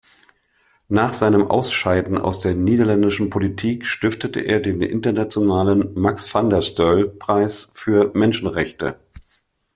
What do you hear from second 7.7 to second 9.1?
für Menschenrechte.